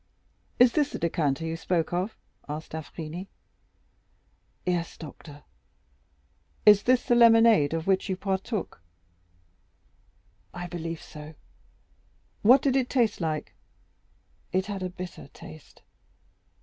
[0.57, 2.17] "Is this the decanter you spoke of?"
[2.49, 3.27] asked d'Avrigny.
[4.65, 5.43] "Yes, doctor."
[6.65, 8.81] "Is this the same lemonade of which you partook?"
[10.55, 11.35] "I believe so."
[12.41, 13.53] "What did it taste like?"
[14.51, 15.83] "It had a bitter taste."